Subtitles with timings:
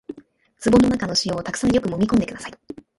[0.65, 2.53] 壺の中の塩をたくさんよくもみ込んでください